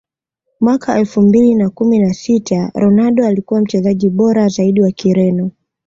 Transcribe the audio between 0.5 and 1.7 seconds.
mwaka elfu mbili na